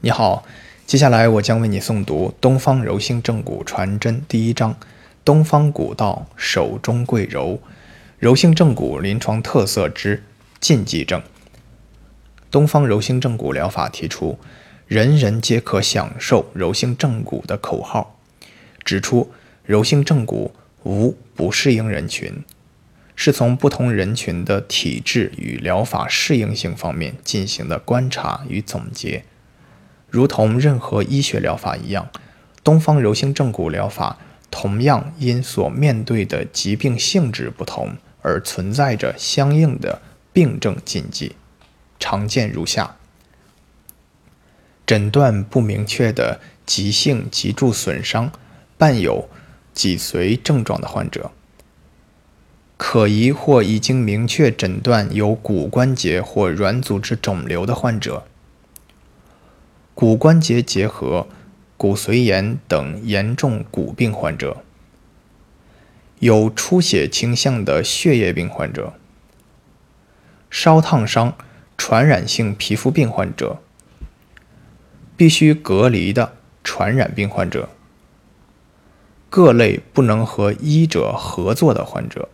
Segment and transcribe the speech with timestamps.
[0.00, 0.44] 你好，
[0.86, 4.76] 接下来我将为你诵读《东方柔性正骨传真》第一章：
[5.24, 7.60] 东方古道手中贵柔，
[8.20, 10.22] 柔性正骨临床特色之
[10.60, 11.20] 禁忌症。
[12.48, 14.38] 东方柔性正骨疗法提出
[14.86, 18.20] “人人皆可享受柔性正骨”的口号，
[18.84, 19.32] 指出
[19.64, 20.54] 柔性正骨
[20.84, 22.44] 无不适应人群，
[23.16, 29.24] 是从不同人群的体质与疗法适应性方面进行的观察与总结。
[30.10, 32.08] 如同任何医学疗法一样，
[32.64, 34.18] 东方柔性正骨疗法
[34.50, 40.00] 同样因所面对的疾病性质不同而存在着相应的
[40.32, 41.36] 病症禁忌，
[41.98, 42.96] 常见如下：
[44.86, 48.32] 诊断不明确的急性脊柱损伤
[48.78, 49.28] 伴有
[49.74, 51.30] 脊髓症状的患者，
[52.78, 58.24] 可疑或已经明确诊断有骨关节或软组织肿瘤的患者。
[60.00, 61.26] 骨关节结核、
[61.76, 64.62] 骨髓炎等严重骨病患者，
[66.20, 68.92] 有出血倾向的血液病患者，
[70.48, 71.36] 烧烫伤、
[71.76, 73.58] 传染性皮肤病患者，
[75.16, 77.68] 必须隔离的传染病患者，
[79.28, 82.28] 各类不能和医者合作的患者。